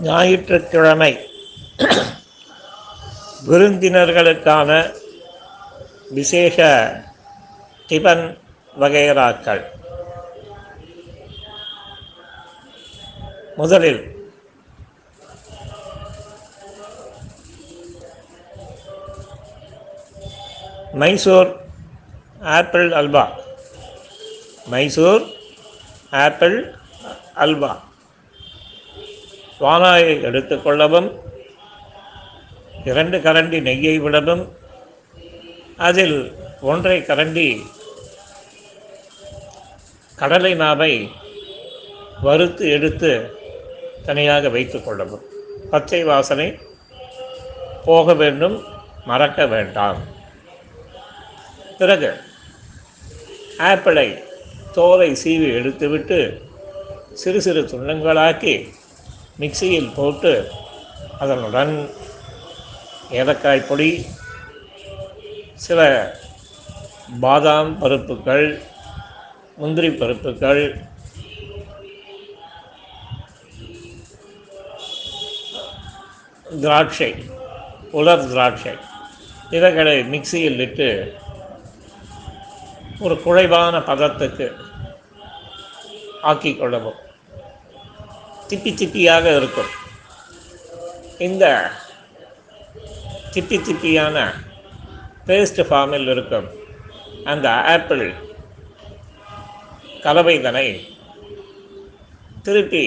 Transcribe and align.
ஞாயிற்றுக்கிழமை. 0.00 1.12
விருந்தினர்களுக்கான 3.48 4.70
விசேஷ 6.10 6.56
டிபன் 7.88 8.38
வகைராக்கள் 8.80 9.64
முதலில் 13.56 14.00
மைசூர் 20.92 21.60
ஆப்பிள் 22.40 22.92
அல்வா. 22.92 23.24
மைசூர் 24.66 25.22
ஆப்பிள் 26.10 26.74
அல்வா. 27.34 27.89
வானாயை 29.60 30.12
எடுத்துக்கொள்ளவும் 30.28 31.08
இரண்டு 32.84 33.18
கரண்டி 33.18 33.58
நெய்யை 33.60 33.96
விடவும் 33.98 34.56
அதில் 35.76 36.18
ஒன்றை 36.60 37.00
கரண்டி 37.00 37.62
கடலை 40.16 40.54
மாவை 40.54 41.10
வறுத்து 42.22 42.70
எடுத்து 42.70 43.10
தனியாக 44.06 44.48
வைத்து 44.48 44.78
கொள்ளவும். 44.82 45.22
பச்சை 45.70 46.04
வாசனை 46.04 46.58
போக 47.84 48.14
வேண்டும் 48.14 48.56
மறக்க 49.04 49.46
வேண்டாம். 49.46 50.00
பிறகு 51.78 52.10
ஆப்பிளை 53.58 54.08
தோலை 54.72 55.10
சீவி 55.12 55.48
எடுத்துவிட்டு 55.60 56.18
சிறு 57.12 57.40
சிறு 57.42 57.62
துண்டங்களாக்கி 57.62 58.54
மிக்சியில் 59.40 59.94
போட்டு 59.94 60.32
அதனுடன் 61.18 61.72
ஏலக்காய் 63.12 63.68
பொடி 63.68 63.90
சில 65.56 65.80
பாதாம் 67.20 67.72
பருப்புகள் 67.78 68.46
முந்திரி 69.58 69.90
பருப்புகள் 69.92 70.62
திராட்சை 76.46 77.10
உலர் 77.92 78.26
திராட்சை 78.26 78.74
இவைகளை 79.50 79.96
மிக்சியில் 80.04 80.60
இட்டு 80.60 80.88
ஒரு 83.00 83.14
குழைவான 83.24 83.76
பதத்துக்கு 83.84 84.46
ஆக்கிக் 86.22 86.58
கொள்ளவும் 86.58 86.98
திப்பி 88.50 88.70
திப்பியாக 88.80 89.36
இருக்கும். 89.38 89.70
இந்த 91.26 91.44
திப்பி 93.34 93.58
திப்பியான 93.66 94.16
பேஸ்ட் 95.26 95.60
ஃபார்மில் 95.68 96.08
இருக்கும் 96.14 96.48
அந்த 97.32 97.48
ஆப்பிள் 97.74 98.04
கலவைதனை 100.04 100.66
திருப்பி 102.44 102.84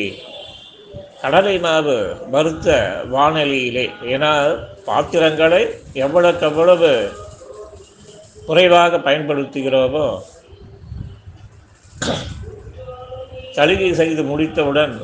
கடலை 1.22 1.56
மாவு 1.66 1.98
வறுத்த 2.34 2.70
வானொலியிலே. 3.14 3.86
ஏன்னா 4.14 4.32
பாத்திரங்களை 4.88 5.62
எவ்வளோக்கு 6.06 6.46
எவ்வளவு 6.50 6.90
குறைவாக 8.48 8.98
பயன்படுத்துகிறோமோ 9.08 10.08
சலுகை 13.58 13.90
செய்து 14.00 14.24
முடித்தவுடன் 14.32 14.96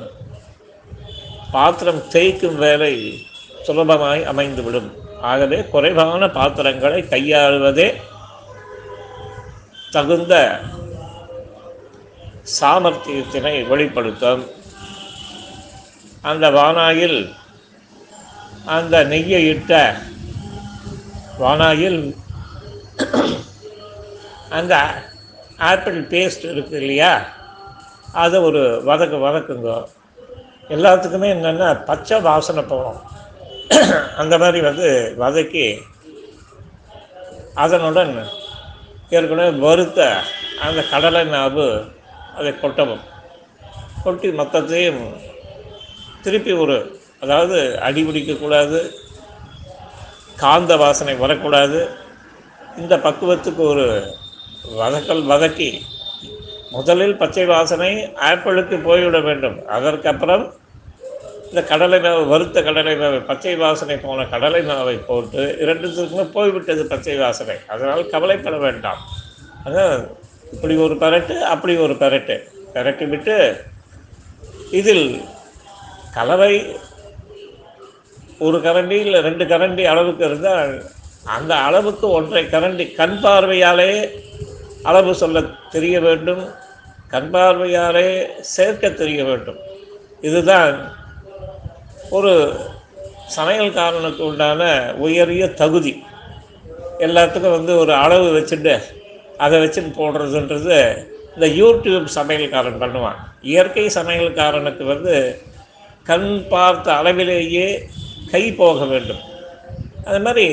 பாத்திரம் 1.52 2.02
தேய்க்கும் 2.10 2.56
வேலை 2.56 3.26
சுலபமாய் 3.68 4.24
அமைந்துவிடும். 4.26 4.90
ஆகவே 5.22 5.66
குறைவான 5.66 6.30
பாத்திரங்களை 6.30 7.02
கையாளுவதே 7.02 7.96
தகுந்த 9.92 10.60
சாமர்த்தியத்தினை 12.62 13.68
வெளிப்படுத்தும். 13.68 14.46
அந்த 16.22 16.52
வானாயில் 16.52 17.34
அந்த 18.66 19.04
நெய்யை 19.04 19.48
இட்ட 19.48 19.96
வானாயில் 21.40 22.16
அந்த 24.50 25.04
ஆப்பிள் 25.58 26.04
பேஸ்ட் 26.04 26.52
இருக்கு 26.52 26.78
இல்லையா? 26.80 27.28
அதை 28.14 28.40
ஒரு 28.40 28.82
வதக்கு 28.84 29.18
வதக்குங்க. 29.18 29.98
எல்லாத்துக்குமே 30.76 31.28
என்னென்னா 31.36 31.70
பச்சை 31.90 32.18
வாசனை 32.28 32.64
போகும் 32.64 33.00
அந்த 34.22 34.34
மாதிரி 34.38 34.60
வந்து 34.68 34.90
வதக்கி 35.22 35.66
அதனுடன் 37.64 38.14
ஏற்கனவே 39.18 39.52
வறுத்த 39.66 40.00
அந்த 40.66 40.80
கடலை 40.92 41.24
நாவு 41.34 41.68
அதை 42.38 42.52
கொட்டவும். 42.62 43.04
கொட்டி 44.04 44.28
மொத்தத்தையும் 44.40 45.02
திருப்பி 46.24 46.52
ஒரு 46.64 46.76
அதாவது 47.24 47.58
அடி 47.88 48.02
பிடிக்கக்கூடாது 48.04 48.80
காந்த 50.44 50.74
வாசனை 50.84 51.16
வரக்கூடாது. 51.24 51.80
இந்த 52.78 52.96
பக்குவத்துக்கு 53.06 53.64
ஒரு 53.74 53.88
வதக்கல் 54.80 55.24
வதக்கி 55.32 55.70
முதலில் 56.76 57.20
பச்சை 57.22 57.46
வாசனை 57.46 57.92
ஆப்பிளுக்கு 58.30 58.76
போய்விட 58.88 59.20
வேண்டும். 59.28 59.58
அதற்கப்புறம் 59.78 60.46
இந்த 61.50 61.62
கடலை 61.70 62.00
மாவு 62.00 62.24
வறுத்த 62.32 62.62
கடலை 62.66 62.94
மாவு 62.98 63.20
பச்சை 63.30 63.54
வாசனை 63.62 63.96
போன 63.98 64.26
கடலை 64.34 64.62
மாவை 64.68 64.96
போட்டு 65.06 65.44
இரண்டுத்துக்குமே 65.64 66.26
போய்விட்டது 66.36 66.84
பச்சை 66.92 67.16
வாசனை. 67.18 67.56
அதனால் 67.74 68.10
கவலைப்பட 68.10 68.58
வேண்டாம். 68.66 69.02
அதான் 69.66 69.96
இப்படி 70.54 70.76
ஒரு 70.86 70.96
பரட்டு 71.04 71.36
அப்படி 71.54 71.74
ஒரு 71.86 71.96
பரட்டு. 72.04 72.36
பரட்டி 72.76 73.08
விட்டு 73.14 73.38
இதில் 74.80 75.08
கலவை 76.18 76.54
ஒரு 78.48 78.58
கரண்டி 78.58 78.98
இல்லை 79.06 79.22
ரெண்டு 79.22 79.46
கரண்டி 79.46 79.84
அளவுக்கு 79.94 80.26
இருந்தால் 80.26 80.74
அந்த 81.38 81.54
அளவுக்கு 81.56 82.06
ஒன்றை 82.18 82.44
கரண்டி 82.46 82.86
கண் 83.00 83.18
பார்வையாலே 83.24 83.92
அளவு 84.84 85.12
சொல்ல 85.24 85.42
தெரிய 85.76 85.96
வேண்டும். 86.08 86.44
கண் 87.08 87.30
பார்வையாலே 87.34 88.08
சேர்க்க 88.40 88.90
தெரிய 89.02 89.24
வேண்டும். 89.24 89.60
இதுதான் 90.22 90.78
ஒரு 92.18 92.32
சமையல்காரனுக்கு 93.36 94.22
உண்டான 94.30 94.62
உயரிய 95.06 95.46
தகுதி. 95.62 95.94
எல்லாத்துக்கும் 97.06 97.56
வந்து 97.58 97.74
ஒரு 97.82 97.94
அளவு 98.04 98.28
வச்சுட்டு 98.38 98.74
அதை 99.46 99.58
வச்சுட்டு 99.64 99.92
போடுறதுன்றது 100.00 100.78
இந்த 101.36 101.48
யூடியூப் 101.60 102.08
சமையல்காரன் 102.18 102.82
பண்ணுவான். 102.84 103.20
இயற்கை 103.52 103.86
சமையல்காரனுக்கு 103.98 104.86
வந்து 104.94 105.16
கண் 106.10 106.30
பார்த்த 106.54 106.88
அளவிலேயே 107.00 107.68
கை 108.32 108.44
போக 108.62 108.86
வேண்டும். 108.94 109.24
அது 110.08 110.20
மாதிரி 110.26 110.46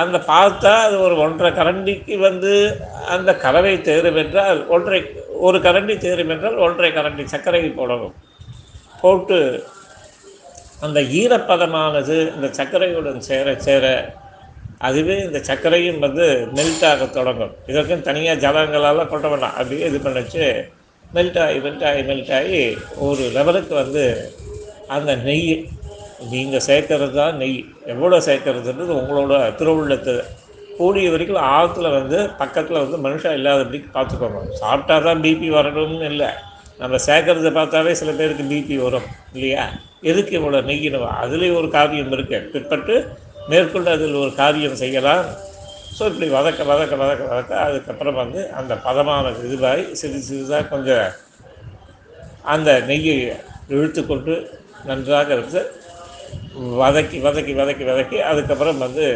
அந்த 0.00 0.16
பார்த்தா 0.32 0.72
அது 0.86 0.96
ஒரு 1.06 1.14
ஒன்றரை 1.24 1.50
கரண்டிக்கு 1.60 2.14
வந்து 2.28 2.52
அந்த 3.14 3.30
கலவை 3.44 3.74
தேரும் 3.88 4.20
என்றால் 4.22 4.60
ஒன்றை 4.74 5.00
ஒரு 5.46 5.58
கரண்டி 5.66 5.96
தேரும் 6.06 6.30
என்றால் 6.34 6.62
ஒன்றரை 6.66 6.90
கரண்டி 6.92 7.24
சர்க்கரை 7.32 7.60
போடணும். 7.80 8.14
போட்டு 9.02 9.38
அந்த 10.86 10.98
ஈரப்பதமானது 11.20 12.16
இந்த 12.34 12.48
சர்க்கரையுடன் 12.58 13.22
சேர 13.28 13.54
சேர 13.66 13.84
அதுவே 14.88 15.14
இந்த 15.26 15.38
சர்க்கரையும் 15.48 16.02
வந்து 16.04 16.26
மெல்ட் 16.56 16.84
ஆக 16.90 17.06
தொடங்கும். 17.16 17.54
இதற்கும் 17.70 18.04
தனியாக 18.08 18.42
ஜலங்களால் 18.44 19.08
கொட்ட 19.12 19.26
வேண்டாம் 19.32 19.56
அப்படியே 19.60 19.86
இது 19.90 19.98
பண்ணிச்சு 20.04 20.44
மெல்ட் 21.16 21.38
ஆகி 21.44 21.58
மெல்ட் 21.64 21.84
ஆகி 21.88 22.02
மெல்ட் 22.10 22.32
ஆகி 22.38 22.60
ஒரு 23.06 23.24
லெவலுக்கு 23.36 23.74
வந்து 23.82 24.04
அந்த 24.96 25.10
நெய் 25.26 25.50
நீங்கள் 26.32 26.64
சேர்க்கறது 26.68 27.16
தான் 27.20 27.36
நெய். 27.40 27.58
எவ்வளோ 27.92 28.18
சேர்க்கறதுன்றது 28.28 28.92
உங்களோட 29.00 29.34
திருவுள்ளத்து. 29.58 30.14
கூடிய 30.78 31.10
வரைக்கும் 31.12 31.46
ஆற்றுல 31.56 31.88
வந்து 31.98 32.18
பக்கத்தில் 32.40 32.82
வந்து 32.82 32.98
மனுஷன் 33.06 33.36
இல்லாதபடிக்கு 33.38 33.88
பார்த்துக்கோங்க. 33.96 34.42
சாப்பிட்டா 34.62 34.96
தான் 35.06 35.22
பிபி 35.24 35.48
வரணும்னு 35.58 36.08
இல்லை. 36.12 36.30
நம்ம 36.80 36.96
சேர்க்கறத 37.06 37.50
பார்த்தாவே 37.58 37.92
சில 38.00 38.10
பேருக்கு 38.18 38.44
பிபி 38.50 38.76
வரும் 38.84 39.06
இல்லையா? 39.36 39.64
எதுக்கு 40.10 40.32
இவ்வளோ 40.38 40.58
நெய்யணும்? 40.70 41.06
அதுலேயும் 41.22 41.58
ஒரு 41.60 41.68
காரியம் 41.76 42.12
இருக்குது 42.16 42.48
பிற்பட்டு 42.52 42.94
மேற்கொண்டு 43.50 43.90
அதில் 43.94 44.20
ஒரு 44.24 44.32
காரியம் 44.42 44.80
செய்யலாம். 44.82 45.24
ஸோ 45.96 46.02
இப்படி 46.10 46.26
வதக்க 46.36 46.60
வதக்க 46.70 46.94
வதக்க 47.02 47.22
வதக்க 47.32 47.52
அதுக்கப்புறம் 47.66 48.18
வந்து 48.22 48.40
அந்த 48.58 48.72
பதமான 48.86 49.32
இதுவாகி 49.46 49.84
சிறு 50.00 50.18
சிறிதாக 50.28 50.68
கொஞ்சம் 50.72 51.06
அந்த 52.54 52.70
நெய்யை 52.90 53.16
இழுத்துக்கொண்டு 53.74 54.34
நன்றாக 54.88 55.28
இருந்து 55.36 55.62
வதக்கி 56.82 57.18
வதக்கி 57.26 57.52
வதக்கி 57.60 57.84
வதக்கி 57.90 58.18
அதுக்கப்புறம் 58.30 58.82
வந்து 58.84 59.06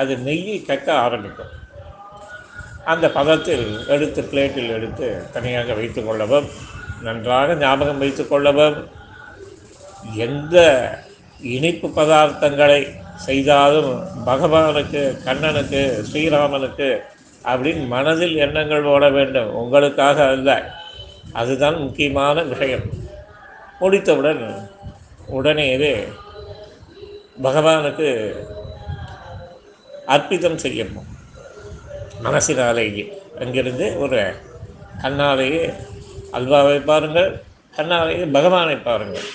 அது 0.00 0.12
நெய்யை 0.28 0.58
கக்க 0.70 0.88
ஆரம்பிக்கும். 1.06 1.52
அந்த 2.92 3.06
பதத்தில் 3.16 3.66
எடுத்து 3.94 4.20
பிளேட்டில் 4.30 4.74
எடுத்து 4.76 5.06
தனியாக 5.34 5.74
வைத்து 5.80 6.00
கொள்ளவும் 6.04 6.48
நன்றாக 7.02 7.54
ஞாபகம் 7.54 7.98
வைத்து 7.98 8.28
கொள்ளவும் 8.28 8.88
எந்த 10.14 10.58
இனிப்பு 11.40 11.88
பதார்த்தங்களை 11.88 12.94
செய்தாலும் 13.16 14.04
பகவானுக்கு 14.26 15.22
கண்ணனுக்கு 15.24 16.04
ஸ்ரீராமனுக்கு 16.12 16.98
அப்படின்னு 17.44 17.86
மனதில் 17.86 18.36
எண்ணங்கள் 18.36 18.84
ஓட 18.84 19.10
வேண்டும். 19.10 19.54
உங்களுக்காக 19.54 20.24
அல்ல. 20.24 20.72
அதுதான் 21.32 21.74
முக்கியமான 21.74 22.42
விஷயம். 22.42 22.82
முடித்தவுடன் 23.80 24.70
உடனேவே 25.32 26.04
பகவானுக்கு 27.42 28.32
அர்ப்பிதம் 30.06 30.58
செய்யணும். 30.62 31.08
மனசினாலேயே. 32.24 33.12
அங்கிருந்து 33.38 33.98
ஒரு 33.98 34.34
கண்ணாலேயே 35.02 35.74
அல்வாவை 36.38 36.78
பாருங்கள் 36.90 37.30
கண்ணாலேயே 37.76 38.24
பகவானை 38.36 38.76
பாருங்கள். 38.88 39.28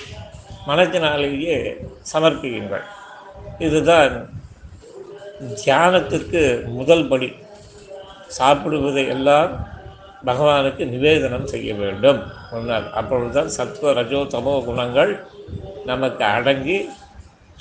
மனத்தினாலேயே 0.68 1.58
சமர்ப்பியுங்கள். 2.12 2.86
இதுதான் 3.66 4.14
தியானத்திற்கு 5.62 6.42
முதல் 6.78 7.08
படி. 7.12 7.30
சாப்பிடுவதை 8.38 9.04
எல்லாம் 9.16 9.52
பகவானுக்கு 10.30 10.84
நிவேதனம் 10.94 11.50
செய்ய 11.54 11.70
வேண்டும். 11.82 12.20
சொன்னார் 12.52 12.88
அப்பொழுதுதான் 13.00 13.52
சத்துவ 13.58 13.92
ரஜோ 14.00 14.22
தமோ 14.36 14.56
குணங்கள் 14.68 15.12
நமக்கு 15.92 16.24
அடங்கி 16.36 16.78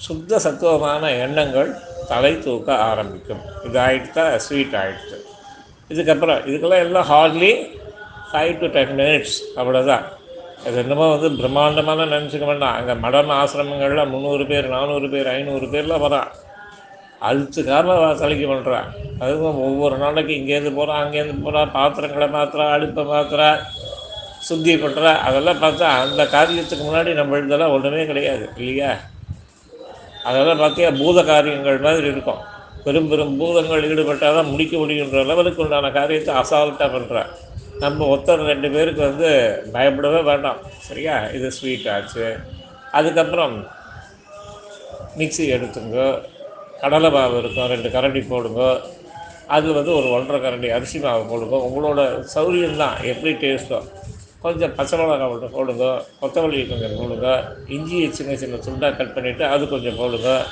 சுத்த 0.04 0.38
சத்துவமான 0.44 1.10
எண்ணங்கள் 1.24 1.70
தலை 2.10 2.32
தூக்க 2.44 2.68
ஆரம்பிக்கும். 2.90 3.42
இது 3.66 3.78
ஆயிடுத்தா 3.86 4.24
ஸ்வீட் 4.46 4.76
ஆயிடுச்சு 4.80 5.18
இதுக்கப்புறம் 5.92 6.40
இதுக்கெல்லாம் 6.48 6.84
எல்லாம் 6.86 7.08
hardly 7.12 7.52
five 8.34 8.54
to 8.60 8.68
ten 8.76 8.94
minutes 9.00 9.36
அவ்வளோதான் 9.60 10.04
அது 10.66 10.76
என்னமோ 10.82 11.06
வந்து 11.12 11.28
பிரம்மாண்டமான 11.38 12.06
நினச்சிக்க 12.12 12.44
வேண்டாம். 12.50 12.76
அங்கே 12.78 12.94
மடம் 13.02 13.32
ஆசிரமங்களில் 13.40 14.10
முந்நூறு 14.12 14.44
பேர் 14.50 14.66
நானூறு 14.74 15.08
பேர் 15.14 15.28
ஐநூறு 15.34 15.66
பேர்லாம் 15.74 16.04
வரான் 16.04 16.30
அழுத்துக்காம 17.28 17.96
தலைக்கு 18.22 18.46
பண்ணுறான் 18.50 18.88
அதுவும் 19.24 19.58
ஒவ்வொரு 19.66 19.96
நாளைக்கு 20.04 20.32
இங்கேருந்து 20.38 20.72
போகிறான் 20.78 21.02
அங்கேருந்து 21.02 21.44
போகிறா 21.44 21.62
பாத்திரங்களை 21.76 22.28
மாத்திரா 22.36 22.66
அடுப்பை 22.76 23.04
மாத்திரா 23.12 23.48
சுத்தி 24.48 24.72
பண்ணுறா 24.84 25.12
அதெல்லாம் 25.28 25.62
பார்த்தா 25.64 25.90
அந்த 26.04 26.22
காரியத்துக்கு 26.36 26.84
முன்னாடி 26.88 27.12
நம்ம 27.20 27.38
இதெல்லாம் 27.44 27.74
ஒன்றுமே 27.76 28.02
கிடையாது 28.10 28.44
இல்லையா? 28.60 28.90
அதெல்லாம் 30.28 30.60
பார்த்தியா 30.64 30.90
பூத 31.02 31.18
காரியங்கள் 31.32 31.84
மாதிரி 31.86 32.06
இருக்கும். 32.14 32.42
பெரும் 32.86 33.08
பெரும் 33.10 33.36
பூதங்கள் 33.40 33.86
ஈடுபட்டால் 33.90 34.38
தான் 34.38 34.50
முடிக்க 34.52 34.74
முடியுன்ற 34.82 35.20
லெவலுக்கு 35.30 35.62
உண்டான 35.64 35.90
காரியத்தை 35.98 36.32
அசால்ட்டாக 36.40 36.88
பண்ணுறேன் 36.96 37.30
நம்ம 37.78 38.16
ஒருத்தர் 38.16 38.44
ரெண்டு 38.44 38.70
பேருக்கு 38.70 39.00
வந்து 39.00 39.62
பயப்படவே 39.72 40.20
வேண்டாம். 40.20 40.56
சரியா? 40.78 41.24
இது 41.26 41.52
ஸ்வீட் 41.52 41.88
ஆச்சு. 41.88 42.36
அதுக்கப்புறம் 42.92 43.66
மிக்ஸி 45.18 45.44
எடுத்துங்க. 45.56 46.20
கடலை 46.80 47.10
மாவு 47.10 47.38
இருக்கும். 47.38 47.66
ரெண்டு 47.66 47.88
கரண்டி 47.88 48.28
போடுங்க. 48.28 48.80
அது 49.46 49.72
வந்து 49.72 49.94
ஒரு 49.94 50.10
ஒன்றரை 50.10 50.40
கரண்டி 50.40 50.68
அரிசி 50.70 50.98
மாவு 50.98 51.24
போடுங்க. 51.24 51.56
உங்களோட 51.56 52.24
சௌரியம் 52.34 52.76
தான். 52.76 53.02
எப்படி 53.02 53.32
டேஸ்ட்டோ 53.32 53.80
கொஞ்சம் 54.40 54.74
பச்சை 54.74 54.98
மிளகா 54.98 55.30
மட்டும் 55.30 55.50
போடுங்க. 55.50 56.02
கொத்தமல்லி 56.20 56.68
கொஞ்சம் 56.68 56.96
போடுங்க. 56.98 57.56
இஞ்சியை 57.68 58.10
சின்ன 58.10 58.36
சின்ன 58.36 58.56
துண்டாக 58.56 58.96
கட் 58.96 59.14
பண்ணிவிட்டு 59.16 59.42
அது 59.42 59.68
கொஞ்சம் 59.68 59.96
போடுங்க. 59.96 60.44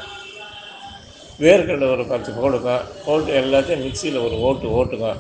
வேர்க்கடலை 1.40 1.90
ஒரு 1.90 2.04
பத்து 2.04 2.32
போடுங்க. 2.32 2.80
போட்டு 3.04 3.40
எல்லாத்தையும் 3.40 3.84
மிக்சியில் 3.86 4.24
ஒரு 4.24 4.40
ஓட்டு 4.40 4.84
ஓட்டுங்க. 4.84 5.16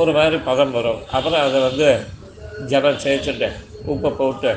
ஒரு 0.00 0.10
மாதிரி 0.16 0.36
பதம் 0.48 0.74
வரும். 0.76 1.00
அப்புறம் 1.16 1.42
அதை 1.46 1.58
வந்து 1.68 1.88
ஜலம் 2.70 3.02
சேர்த்துட்டு 3.04 3.48
உப்பை 3.92 4.10
போட்டு 4.20 4.50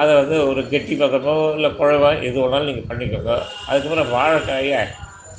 அதை 0.00 0.12
வந்து 0.20 0.36
ஒரு 0.48 0.60
கெட்டி 0.72 0.94
பதமோ 1.02 1.34
இல்லை 1.56 1.70
குழவா 1.78 2.10
எது 2.28 2.36
வேணாலும் 2.42 2.68
நீங்கள் 2.70 2.88
பண்ணிக்கோங்க. 2.90 3.32
அதுக்கப்புறம் 3.68 4.10
வாழைக்காயை 4.16 4.80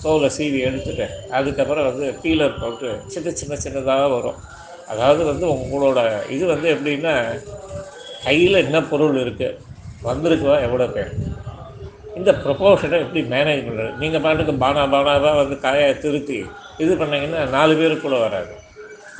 தோலை 0.03 0.29
சீவி 0.37 0.59
எடுத்துட்டு 0.67 1.05
அதுக்கப்புறம் 1.37 1.87
வந்து 1.89 2.05
பீலர் 2.23 2.59
போட்டு 2.61 2.89
சின்ன 3.13 3.33
சின்ன 3.41 3.53
சின்னதாக 3.65 4.05
வரும். 4.15 4.39
அதாவது 4.91 5.21
வந்து 5.31 5.45
உங்களோட 5.55 5.99
இது 6.35 6.43
வந்து 6.53 6.67
எப்படின்னா 6.75 7.15
கையில் 8.25 8.63
என்ன 8.65 8.77
பொருள் 8.91 9.19
இருக்குது 9.23 9.57
வந்திருக்கோ 10.07 10.53
எவ்வளோ 10.67 10.87
பேர்? 10.95 11.11
இந்த 12.19 12.31
ப்ரொபோஷனை 12.43 12.97
எப்படி 13.03 13.21
மேனேஜ் 13.33 13.65
பண்ணுறது 13.67 13.91
நீங்கள் 14.01 14.23
பாட்டுக்கு 14.23 14.55
பானா 14.63 14.83
பானாவாக 14.93 15.35
வந்து 15.41 15.57
காயை 15.65 15.91
திருத்தி 16.05 16.39
இது 16.83 16.93
பண்ணிங்கன்னா 17.01 17.41
நாலு 17.57 17.73
பேருக்குள்ளே 17.79 18.19
வராது. 18.25 18.53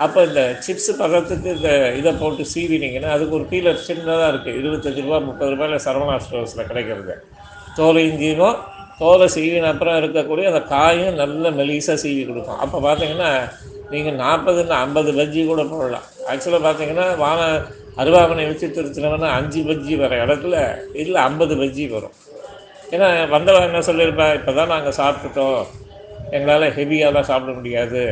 அப்போ 0.04 0.20
இந்த 0.28 0.42
சிப்ஸ் 0.66 0.92
பதத்துக்கு 1.00 1.50
இந்த 1.58 1.70
இதை 2.00 2.12
போட்டு 2.20 2.44
சீவினீங்கன்னா 2.54 3.10
அதுக்கு 3.16 3.34
ஒரு 3.40 3.46
பீலர் 3.52 3.86
சின்னதாக 3.88 4.30
இருக்குது 4.32 4.58
இருபத்தஞ்சி 4.60 5.02
ரூபா 5.06 5.18
முப்பது 5.30 5.52
ரூபாயில் 5.54 5.84
சரவணா 5.86 6.16
ஸ்டோர்ஸில் 6.26 6.70
கிடைக்கிறது. 6.70 7.16
தோலை 7.78 8.04
இஞ்சியும் 8.10 8.60
தோலை 9.02 9.28
சீவின 9.36 9.68
அப்புறம் 9.74 9.98
இருக்கக்கூடிய 10.02 10.46
அந்த 10.52 10.62
காயும் 10.72 11.20
நல்ல 11.22 11.52
மெலிசாக 11.60 11.98
சீவி 12.04 12.24
கொடுக்கும். 12.30 12.62
அப்போ 12.64 12.78
பார்த்தீங்கன்னா 12.88 13.32
நீங்கள் 13.92 14.18
நாற்பதுன்னு 14.24 14.76
ஐம்பது 14.86 15.12
பஜ்ஜி 15.20 15.44
கூட 15.52 15.62
போடலாம். 15.74 16.08
ஆக்சுவலாக 16.32 16.64
பார்த்தீங்கன்னா 16.68 17.06
வான 17.26 17.42
அருவாமனை 18.02 18.44
வச்சு 18.50 18.68
திருத்தினவனா 18.76 19.30
அஞ்சு 19.38 19.62
பஜ்ஜி 19.70 19.94
வர 20.02 20.16
இடத்துல 20.26 20.56
இதில் 21.02 21.24
ஐம்பது 21.28 21.54
பஜ்ஜி 21.62 21.86
வரும். 21.96 22.16
ஏன்னா 22.96 23.08
வந்தவன் 23.36 23.68
என்ன 23.70 23.82
சொல்லியிருப்பா 23.90 24.28
இப்போ 24.40 24.52
தான் 24.60 24.74
நாங்கள் 24.76 25.00
சாப்பிட்டுட்டோம். 25.02 25.64
எங்களால் 26.36 26.74
ஹெவியாலாம் 26.78 27.30
சாப்பிட 27.32 27.54
முடியாது. 27.60 28.04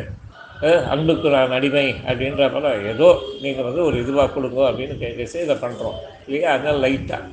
அன்புக்கு 0.65 1.27
நான் 1.29 1.51
அடிமை 1.51 1.95
அப்படின்ற 2.09 2.51
போல 2.53 2.69
ஏதோ 2.91 3.07
நீங்கள் 3.41 3.63
வந்து 3.63 3.81
ஒரு 3.83 3.97
இதுவாக 4.03 4.33
கொடுங்க 4.33 4.61
அப்படின்னு 4.69 4.95
கேட்கச்சு 5.03 5.43
இதை 5.45 5.55
பண்ணுறோம் 5.55 5.97
இல்லையா? 6.27 6.53
அதனால் 6.53 6.79
லைட்டாக 6.85 7.23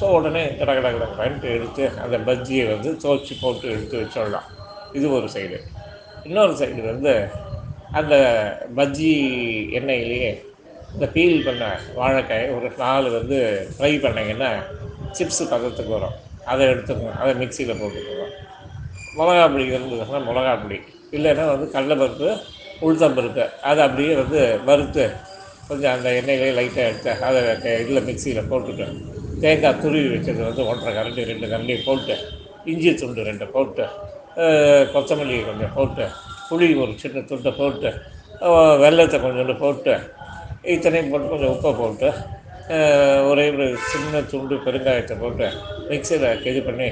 ஸோ 0.00 0.04
உடனே 0.04 0.56
கட 0.56 0.72
கட 0.80 1.06
எடுத்து 1.56 1.90
அந்த 2.04 2.16
பஜ்ஜியை 2.18 2.64
வந்து 2.72 2.90
துவச்சி 3.02 3.34
போட்டு 3.42 3.66
எடுத்து 3.74 4.00
வச்சிடலாம். 4.00 4.48
இது 4.92 5.10
ஒரு 5.10 5.28
சைடு. 5.34 5.58
இன்னொரு 6.24 6.54
சைடு 6.60 6.82
வந்து 6.92 7.28
அந்த 7.92 8.14
பஜ்ஜி 8.78 9.12
எண்ணெயிலேயே 9.78 10.42
இந்த 10.94 11.06
பீல் 11.14 11.44
பண்ண 11.44 11.64
வாழைக்காயை 11.96 12.56
ஒரு 12.56 12.70
நாலு 12.78 13.08
வந்து 13.18 13.38
ஃப்ரை 13.76 13.92
பண்ணிங்கன்னா 14.04 14.50
சிப்ஸு 15.18 15.44
பதத்துக்கு 15.52 15.92
வரும். 15.96 16.16
அதை 16.44 16.66
எடுத்துக்கணும் 16.66 17.18
அதை 17.22 17.34
மிக்சியில் 17.42 17.78
போட்டுக்கணும் 17.80 18.34
மிளகா 19.18 19.46
பொடி 19.52 19.64
இருந்ததுன்னா 19.72 20.20
மிளகா 20.28 20.62
பொடி. 20.62 20.78
இல்லைன்னா 21.16 21.46
வந்து 21.52 21.66
கடலைப்பருப்பு 21.74 22.28
உளுத்தம்பருப்பு 22.80 23.44
அதை 23.62 23.80
அப்படியே 23.84 24.14
வந்து 24.14 24.40
வறுத்து 24.64 25.04
கொஞ்சம் 25.68 25.92
அந்த 25.92 26.08
எண்ணெயிலே 26.10 26.50
லைட்டாக 26.52 26.88
எடுத்து 26.88 27.12
அதை 27.22 27.40
இதில் 27.78 28.06
மிக்சியில் 28.06 28.48
போட்டுட்டு 28.48 28.86
தேங்காய் 29.40 29.80
துருவி 29.80 30.08
வச்சது 30.08 30.40
வந்து 30.44 30.62
ஒன்றரை 30.64 30.92
கரண்டி 30.94 31.24
ரெண்டு 31.24 31.46
கரண்டி 31.46 31.74
போட்டு 31.86 32.14
இஞ்சி 32.64 32.92
துண்டு 32.94 33.24
ரெண்டு 33.24 33.46
போட்டு 33.46 33.84
கொத்தமல்லி 34.92 35.36
கொஞ்சம் 35.44 35.74
போட்டு 35.74 36.06
புளி 36.48 36.68
ஒரு 36.74 36.92
சின்ன 36.96 37.22
துண்டை 37.22 37.52
போட்டு 37.52 37.90
வெள்ளத்தை 38.76 39.18
கொஞ்சோண்டு 39.20 39.56
போட்டு 39.56 39.94
இத்தனையும் 40.64 41.10
போட்டு 41.10 41.28
கொஞ்சம் 41.28 41.52
உப்பை 41.54 41.72
போட்டு 41.74 42.08
ஒரே 43.26 43.44
ஒரு 43.50 43.66
சின்ன 43.86 44.20
துண்டு 44.30 44.56
பெருங்காயத்தை 44.64 45.16
போட்டு 45.18 45.48
மிக்சியில் 45.90 46.28
இது 46.44 46.60
பண்ணி 46.62 46.88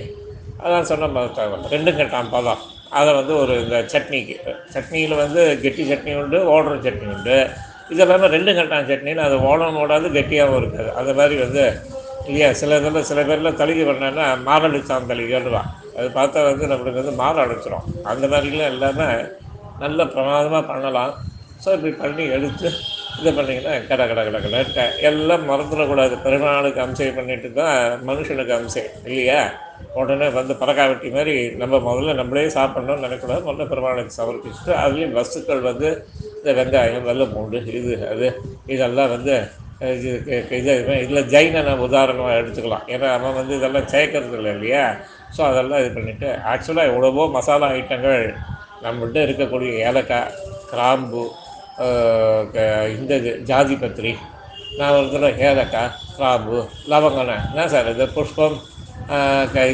அதான் 0.58 0.84
சொன்ன 0.84 1.08
மாதிரி 1.08 1.68
ரெண்டும் 1.68 1.98
கட்டாம் 1.98 2.32
பதம் 2.32 2.62
அதை 2.98 3.10
வந்து 3.18 3.34
ஒரு 3.42 3.54
இந்த 3.64 3.76
சட்னிக்கு 3.92 4.36
சட்னியில் 4.74 5.20
வந்து 5.22 5.42
கெட்டி 5.64 5.84
சட்னி 5.90 6.12
உண்டு 6.22 6.38
ஓடுற 6.54 6.74
சட்னி 6.86 7.06
உண்டு. 7.16 7.36
இது 7.92 8.02
எல்லாமே 8.04 8.28
ரெண்டு 8.36 8.50
கட்டான 8.58 8.86
சட்னின்னு 8.90 9.26
அது 9.28 9.36
ஓடணும் 9.48 9.80
ஓடாது 9.84 10.08
கெட்டியாகவும் 10.16 10.60
இருக்காது. 10.60 10.90
அந்த 11.00 11.12
மாதிரி 11.20 11.36
வந்து 11.44 11.64
இல்லையா 12.28 12.48
சில 12.60 12.76
இதில் 12.80 13.06
சில 13.08 13.22
பேரில் 13.28 13.58
தளிகை 13.60 13.84
பண்ணான்னா 13.88 14.26
மாரடிச்சான் 14.48 15.08
தளிகைன்னுவான் 15.10 15.70
அது 15.98 16.06
பார்த்தா 16.18 16.44
வந்து 16.50 16.70
நம்மளுக்கு 16.70 17.00
வந்து 17.02 17.14
மாற 17.22 17.34
அடைச்சிரும் 17.44 17.86
அந்த 18.12 18.24
மாதிரிலாம் 18.32 18.72
எல்லாமே 18.74 19.08
நல்ல 19.82 20.06
பிரமாதமாக 20.14 20.62
பண்ணலாம். 20.70 21.12
ஸோ 21.62 21.68
இப்படி 21.76 21.92
பண்ணி 22.02 22.24
எடுத்து 22.36 22.68
இது 23.18 23.30
பண்ணிங்கன்னா 23.36 23.74
கட 23.90 24.02
கட 24.10 24.20
கட 24.26 24.38
கட 24.44 24.86
எல்லாம் 25.08 25.44
மறந்துடக்கூடாது. 25.50 26.14
பெருமாளுக்கு 26.24 26.80
அம்சை 26.84 27.10
பண்ணிட்டு 27.18 27.50
தான் 27.60 27.76
மனுஷனுக்கு 28.08 28.54
அம்சை 28.58 28.82
இல்லையா? 29.08 29.40
உடனே 29.94 30.28
வந்து 30.30 30.54
பறக்கா 30.54 30.84
வெட்டி 30.86 31.08
மாதிரி 31.10 31.32
நம்ம 31.56 31.80
முதல்ல 31.84 32.14
நம்மளே 32.14 32.46
சாப்பிட்ணும்னு 32.48 33.04
நினைக்கூடாது. 33.04 33.42
முதல்ல 33.44 33.66
பெருமாளுக்கு 33.68 34.18
சமர்ப்பிச்சுட்டு 34.18 34.72
அதுலேயும் 34.82 35.16
வஸ்துக்கள் 35.18 35.60
வந்து 35.62 35.88
இந்த 36.36 36.52
வெங்காயம் 36.58 37.02
வெள்ளை 37.02 37.26
பூண்டு 37.26 37.58
இது 37.72 37.92
அது 38.08 38.28
இதெல்லாம் 38.66 39.12
வந்து 39.14 39.34
இது 39.94 40.10
க- 40.24 40.58
இதில் 40.98 41.28
ஜெயினை 41.32 41.60
நம்ம 41.62 41.84
உதாரணமாக 41.84 42.40
எடுத்துக்கலாம். 42.40 42.84
ஏன்னா 42.88 43.08
அவன் 43.12 43.34
வந்து 43.34 43.54
இதெல்லாம் 43.56 43.88
சேர்க்கறது 43.88 44.36
இல்லை 44.36 44.52
இல்லையா? 44.52 44.84
ஸோ 45.36 45.42
அதெல்லாம் 45.42 45.80
இது 45.80 45.90
பண்ணிவிட்டு 45.90 46.28
ஆக்சுவலாக 46.52 46.90
எவ்வளவோ 46.90 47.24
மசாலா 47.28 47.68
ஐட்டங்கள் 47.72 48.22
நம்மகிட்ட 48.82 49.18
இருக்கக்கூடிய 49.26 49.72
ஏலக்காய் 49.84 50.30
கிராம்பு 50.70 51.24
க- 52.52 52.64
இந்த 52.94 53.12
இது 53.16 53.30
ஜாதி 53.44 53.74
பத்திரி 53.74 54.12
நான் 54.78 54.96
ஒரு 54.96 55.08
தடவை 55.08 55.32
ஏலக்காய் 55.46 55.88
கிராம்பு 56.16 56.56
லவங்கனை 56.88 57.36
என்ன 57.48 57.66
சார் 57.68 57.90
இது? 57.90 58.06
புஷ்பம் 58.08 58.56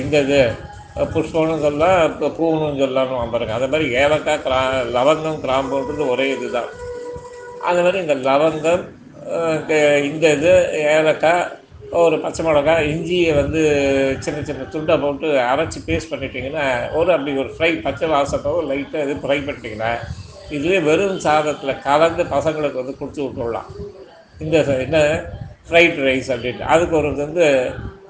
இந்த 0.03 0.21
இது 0.21 0.41
புஷ்பம்னு 1.15 1.57
சொல்லலாம் 1.61 1.99
இப்போ 2.11 2.29
பூன்னு 2.39 2.81
சொல்லலாம்னு 2.83 3.33
பாருங்க. 3.35 3.53
அதே 3.53 3.67
மாதிரி 3.67 3.87
ஏலக்காய் 4.03 4.43
கிரா 4.47 4.61
லவங்கம் 4.97 5.43
கிராம்புன்றது 5.45 6.05
ஒரே 6.09 6.27
இது 6.31 6.49
தான் 6.51 6.71
அது 7.65 7.83
மாதிரி 7.83 7.99
இந்த 7.99 8.15
லவங்கம் 8.29 8.83
இந்த 10.11 10.25
இது 10.37 10.53
ஏலக்காய் 10.97 11.49
ஒரு 12.01 12.17
பச்சை 12.21 12.43
மிளகாய் 12.45 12.89
இஞ்சியை 12.91 13.31
வந்து 13.35 13.61
சின்ன 14.21 14.43
சின்ன 14.43 14.67
துண்டை 14.73 14.97
போட்டு 14.97 15.29
அரைச்சி 15.43 15.79
பேஸ்ட் 15.87 16.13
பண்ணிட்டீங்கன்னா 16.13 16.67
ஒரு 16.95 17.13
அப்படி 17.13 17.33
ஒரு 17.37 17.51
ஃப்ரை 17.57 17.71
பச்சை 17.87 18.09
வாசத்தோ 18.09 18.53
லைட்டாக 18.71 19.05
இது 19.05 19.15
ஃப்ரை 19.23 19.39
பண்ணிட்டீங்கன்னா 19.39 19.93
இதுவே 20.51 20.79
வெறும் 20.79 21.19
சாதத்தில் 21.19 21.83
கலந்து 21.83 22.23
பசங்களுக்கு 22.25 22.81
வந்து 22.83 22.99
கொடுத்து 22.99 23.23
விட்டுடலாம் 23.25 23.71
இந்த 24.39 24.57
என்ன? 24.85 24.99
ஃப்ரைட் 25.69 25.99
ரைஸ் 26.07 26.31
அப்படின்ட்டு. 26.31 26.71
அதுக்கு 26.75 26.95
ஒரு 26.97 27.09
வந்து 27.17 27.47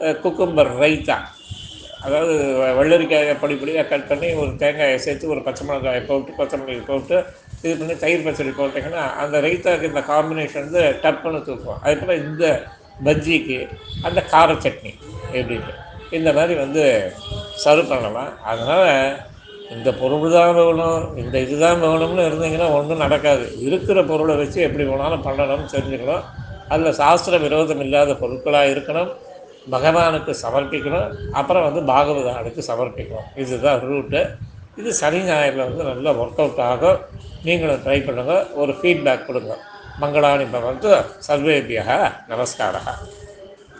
குக்கும்பர் 0.00 0.78
ரைத்தா 0.78 1.16
அதாவது 2.02 2.34
வெ- 2.36 2.72
வெள்ளரிக்காயை 2.72 3.36
பொடி 3.40 3.54
பொடியாக 3.54 3.88
கட் 3.88 4.08
பண்ணி 4.08 4.32
ஒரு 4.32 4.56
தேங்காயை 4.56 4.98
சேர்த்து 4.98 5.28
ஒரு 5.28 5.42
பச்சை 5.42 5.66
மிளகாயை 5.66 6.04
போட்டு 6.04 6.32
கொத்தமல்லி 6.38 6.84
போட்டு 6.86 7.24
இது 7.62 7.76
பண்ணி 7.76 7.96
தயிர் 7.96 8.22
பச்சடி 8.22 8.48
போட்டிங்கன்னா 8.48 9.14
அந்த 9.14 9.40
ரைத்தாவுக்கு 9.40 9.86
இந்த 9.86 10.00
காம்பினேஷன் 10.00 10.60
வந்து 10.60 10.96
டப்புன்னு 11.02 11.42
தூக்கும். 11.42 11.80
அதுக்கப்புறம் 11.82 12.24
இந்த 12.24 12.62
பஜ்ஜிக்கு 13.04 13.68
அந்த 14.02 14.22
கார 14.22 14.52
சட்னி 14.52 14.94
எப்படின்னு. 15.32 15.74
இந்த 16.10 16.32
மாதிரி 16.32 16.54
வந்து 16.54 17.12
சர்வ் 17.64 17.88
பண்ணலாம். 17.88 18.42
அதனால் 18.42 19.16
இந்த 19.70 19.94
பொருள் 19.94 20.32
தான் 20.32 20.54
வேணும் 20.54 21.16
இந்த 21.16 21.38
இதுதான் 21.38 21.82
வேணும்னு 21.82 22.26
இருந்தீங்கன்னா 22.28 22.72
ஒன்றும் 22.72 22.98
நடக்காது. 22.98 23.60
இருக்கிற 23.60 24.04
பொருளை 24.04 24.36
வச்சு 24.36 24.62
எப்படி 24.62 24.88
வேணாலும் 24.88 25.24
பண்ணணும்னு 25.24 25.68
தெரிஞ்சுக்கணும். 25.72 26.22
அதில் 26.68 26.92
சாஸ்திர 26.92 27.38
விரோதம் 27.38 27.80
இல்லாத 27.80 28.14
பொருட்களாக 28.14 28.66
இருக்கணும். 28.66 29.12
பகவானுக்கு 29.74 30.32
சமர்ப்பிக்கணும். 30.44 31.10
அப்புறம் 31.32 31.66
வந்து 31.68 31.92
பாகவதானுக்கு 31.92 32.62
சமர்ப்பிக்கணும். 32.70 33.28
இதுதான் 33.36 33.80
ரூட்டு 33.80 34.22
இது 34.76 34.90
சனி 34.94 35.20
ஞாயிறில் 35.30 35.66
வந்து 35.68 35.84
நல்லா 35.84 36.10
ஒர்க் 36.12 36.40
அவுட் 36.42 36.62
ஆகும். 36.72 37.00
நீங்களும் 37.44 37.82
ட்ரை 37.84 37.98
பண்ணுங்கள் 38.06 38.54
ஒரு 38.54 38.72
ஃபீட்பேக் 38.72 39.26
கொடுங்க. 39.26 39.56
மங்களானி 40.00 40.44
பவந்து 40.56 40.90
சர்வேபியா 41.28 42.12
நமஸ்காரா 42.28 42.82